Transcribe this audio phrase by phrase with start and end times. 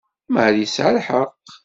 [0.33, 1.31] Marie tesɛa lḥeqq.